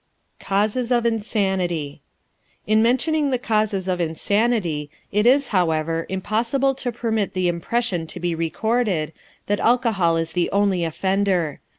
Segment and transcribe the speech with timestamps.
[0.39, 2.01] CAUSES OF INSANITY
[2.65, 8.19] In mentioning the causes of insanity, it is, however, impossible to permit the impression to
[8.19, 9.13] be recorded
[9.45, 11.59] that alcohol is the only offender.